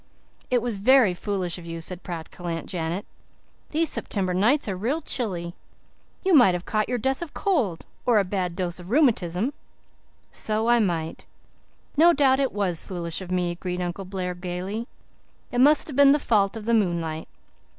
"It 0.49 0.63
was 0.63 0.77
very 0.77 1.13
foolish 1.13 1.59
of 1.59 1.67
you," 1.67 1.79
said 1.79 2.01
practical 2.01 2.47
Aunt 2.47 2.65
Janet. 2.65 3.05
"These 3.69 3.91
September 3.91 4.33
nights 4.33 4.67
are 4.67 4.75
real 4.75 4.99
chilly. 4.99 5.53
You 6.25 6.33
might 6.33 6.55
have 6.55 6.65
caught 6.65 6.89
your 6.89 6.97
death 6.97 7.21
of 7.21 7.35
cold 7.35 7.85
or 8.03 8.17
a 8.17 8.23
bad 8.23 8.55
dose 8.55 8.79
of 8.79 8.89
rheumatism." 8.89 9.53
"So 10.31 10.67
I 10.69 10.79
might. 10.79 11.27
No 11.97 12.13
doubt 12.13 12.39
it 12.39 12.51
was 12.51 12.83
foolish 12.83 13.21
of 13.21 13.29
me," 13.29 13.51
agreed 13.51 13.79
Uncle 13.79 14.05
Blair 14.05 14.33
gaily. 14.33 14.87
"It 15.51 15.61
must 15.61 15.85
have 15.87 15.95
been 15.95 16.13
the 16.13 16.17
fault, 16.17 16.57
of 16.57 16.65
the 16.65 16.73
moonlight. 16.73 17.27